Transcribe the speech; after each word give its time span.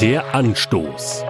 Der 0.00 0.34
Anstoß. 0.34 1.24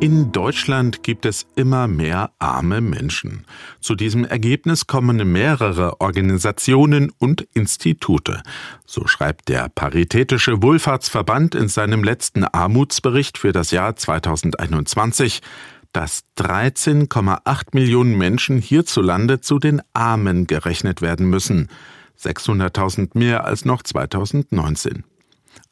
In 0.00 0.32
Deutschland 0.32 1.04
gibt 1.04 1.26
es 1.26 1.46
immer 1.54 1.86
mehr 1.86 2.32
arme 2.40 2.80
Menschen. 2.80 3.44
Zu 3.80 3.94
diesem 3.94 4.24
Ergebnis 4.24 4.88
kommen 4.88 5.30
mehrere 5.30 6.00
Organisationen 6.00 7.12
und 7.18 7.42
Institute. 7.54 8.42
So 8.84 9.06
schreibt 9.06 9.48
der 9.48 9.68
Paritätische 9.68 10.60
Wohlfahrtsverband 10.60 11.54
in 11.54 11.68
seinem 11.68 12.02
letzten 12.02 12.42
Armutsbericht 12.42 13.38
für 13.38 13.52
das 13.52 13.70
Jahr 13.70 13.94
2021, 13.94 15.40
dass 15.92 16.24
13,8 16.36 17.66
Millionen 17.74 18.18
Menschen 18.18 18.58
hierzulande 18.58 19.40
zu 19.40 19.60
den 19.60 19.82
Armen 19.92 20.48
gerechnet 20.48 21.00
werden 21.00 21.30
müssen. 21.30 21.68
600.000 22.18 23.16
mehr 23.16 23.44
als 23.44 23.64
noch 23.64 23.84
2019. 23.84 25.04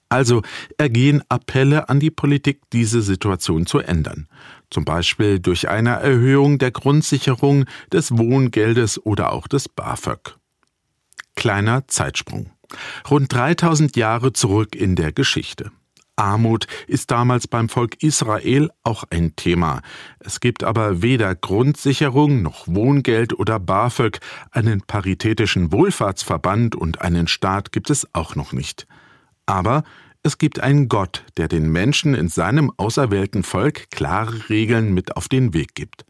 Also 0.09 0.43
ergehen 0.79 1.23
Appelle 1.29 1.89
an 1.89 2.01
die 2.01 2.11
Politik, 2.11 2.61
diese 2.73 3.03
Situation 3.03 3.67
zu 3.67 3.79
ändern. 3.79 4.29
Zum 4.71 4.85
Beispiel 4.85 5.41
durch 5.41 5.69
eine 5.69 5.91
Erhöhung 5.91 6.59
der 6.59 6.71
Grundsicherung, 6.71 7.65
des 7.93 8.17
Wohngeldes 8.17 9.05
oder 9.05 9.33
auch 9.33 9.49
des 9.49 9.69
BAföG. 9.69 10.37
Kleiner 11.35 11.87
Zeitsprung. 11.89 12.51
Rund 13.11 13.33
3000 13.33 13.97
Jahre 13.97 14.33
zurück 14.33 14.75
in 14.75 14.97
der 14.97 15.13
Geschichte. 15.13 15.71
Armut 16.17 16.67
ist 16.87 17.11
damals 17.11 17.47
beim 17.47 17.69
Volk 17.69 18.03
Israel 18.03 18.71
auch 18.85 19.05
ein 19.11 19.37
Thema. 19.37 19.83
Es 20.19 20.41
gibt 20.41 20.65
aber 20.65 21.03
weder 21.03 21.35
Grundsicherung 21.35 22.41
noch 22.41 22.67
Wohngeld 22.67 23.39
oder 23.39 23.61
BAföG, 23.61 24.21
einen 24.51 24.81
paritätischen 24.81 25.73
Wohlfahrtsverband 25.73 26.75
und 26.75 27.03
einen 27.03 27.29
Staat 27.29 27.71
gibt 27.71 27.91
es 27.91 28.09
auch 28.15 28.35
noch 28.35 28.53
nicht. 28.53 28.87
Aber 29.47 29.85
es 30.23 30.39
gibt 30.39 30.59
einen 30.59 30.89
Gott, 30.89 31.25
der 31.37 31.47
den 31.47 31.71
Menschen 31.71 32.15
in 32.15 32.29
seinem 32.29 32.73
auserwählten 32.77 33.45
Volk 33.45 33.91
klare 33.93 34.49
Regeln 34.49 34.93
mit 34.93 35.17
auf 35.17 35.29
den 35.29 35.55
Weg 35.55 35.75
gibt. 35.77 36.05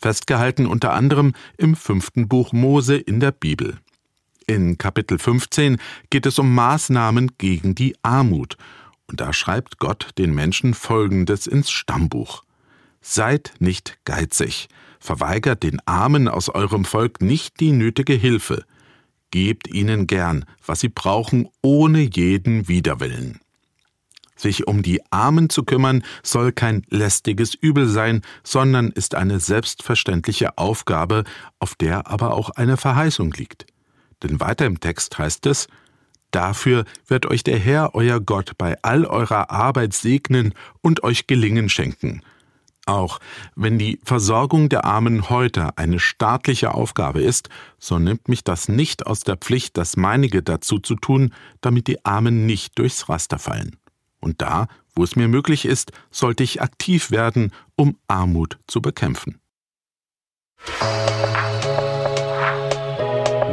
Festgehalten 0.00 0.66
unter 0.66 0.92
anderem 0.92 1.34
im 1.56 1.74
fünften 1.74 2.28
Buch 2.28 2.52
Mose 2.52 2.96
in 2.96 3.18
der 3.18 3.32
Bibel. 3.32 3.78
In 4.46 4.78
Kapitel 4.78 5.18
15 5.18 5.78
geht 6.08 6.24
es 6.24 6.38
um 6.38 6.54
Maßnahmen 6.54 7.32
gegen 7.36 7.74
die 7.74 7.96
Armut. 8.02 8.56
Und 9.08 9.20
da 9.20 9.32
schreibt 9.32 9.78
Gott 9.78 10.10
den 10.18 10.34
Menschen 10.34 10.72
Folgendes 10.72 11.46
ins 11.46 11.70
Stammbuch. 11.70 12.44
Seid 13.00 13.54
nicht 13.58 13.98
geizig, 14.04 14.68
verweigert 15.00 15.64
den 15.64 15.80
Armen 15.84 16.28
aus 16.28 16.48
eurem 16.48 16.84
Volk 16.84 17.20
nicht 17.20 17.58
die 17.60 17.72
nötige 17.72 18.14
Hilfe, 18.14 18.64
gebt 19.30 19.68
ihnen 19.68 20.06
gern, 20.06 20.44
was 20.64 20.80
sie 20.80 20.88
brauchen, 20.88 21.48
ohne 21.62 22.00
jeden 22.00 22.68
Widerwillen. 22.68 23.40
Sich 24.36 24.68
um 24.68 24.82
die 24.82 25.00
Armen 25.10 25.50
zu 25.50 25.64
kümmern, 25.64 26.04
soll 26.22 26.52
kein 26.52 26.86
lästiges 26.88 27.54
Übel 27.54 27.88
sein, 27.88 28.22
sondern 28.44 28.90
ist 28.90 29.16
eine 29.16 29.40
selbstverständliche 29.40 30.56
Aufgabe, 30.56 31.24
auf 31.58 31.74
der 31.74 32.06
aber 32.06 32.34
auch 32.34 32.50
eine 32.50 32.76
Verheißung 32.76 33.32
liegt. 33.32 33.66
Denn 34.22 34.38
weiter 34.38 34.66
im 34.66 34.78
Text 34.80 35.18
heißt 35.18 35.46
es, 35.46 35.66
Dafür 36.30 36.84
wird 37.06 37.26
euch 37.26 37.42
der 37.42 37.58
Herr, 37.58 37.94
euer 37.94 38.20
Gott, 38.20 38.52
bei 38.58 38.76
all 38.82 39.06
eurer 39.06 39.50
Arbeit 39.50 39.94
segnen 39.94 40.52
und 40.82 41.02
euch 41.02 41.26
Gelingen 41.26 41.68
schenken. 41.70 42.22
Auch 42.88 43.18
wenn 43.54 43.78
die 43.78 44.00
Versorgung 44.02 44.70
der 44.70 44.86
Armen 44.86 45.28
heute 45.28 45.76
eine 45.76 46.00
staatliche 46.00 46.72
Aufgabe 46.72 47.20
ist, 47.20 47.50
so 47.78 47.98
nimmt 47.98 48.28
mich 48.28 48.44
das 48.44 48.70
nicht 48.70 49.06
aus 49.06 49.20
der 49.20 49.36
Pflicht, 49.36 49.76
das 49.76 49.98
meinige 49.98 50.42
dazu 50.42 50.78
zu 50.78 50.94
tun, 50.94 51.34
damit 51.60 51.86
die 51.86 52.02
Armen 52.06 52.46
nicht 52.46 52.78
durchs 52.78 53.10
Raster 53.10 53.38
fallen. 53.38 53.76
Und 54.20 54.40
da, 54.40 54.68
wo 54.94 55.04
es 55.04 55.16
mir 55.16 55.28
möglich 55.28 55.66
ist, 55.66 55.92
sollte 56.10 56.42
ich 56.42 56.62
aktiv 56.62 57.10
werden, 57.10 57.52
um 57.76 57.98
Armut 58.08 58.58
zu 58.66 58.80
bekämpfen. 58.80 59.38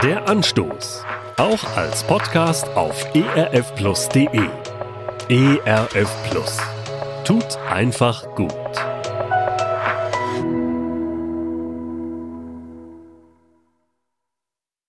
Der 0.01 0.29
Anstoß. 0.29 1.03
Auch 1.35 1.75
als 1.75 2.07
Podcast 2.07 2.69
auf 2.69 3.03
erfplus.de. 3.13 4.47
ERF 5.27 6.29
Plus. 6.29 6.57
Tut 7.25 7.57
einfach 7.69 8.33
gut. 8.35 8.94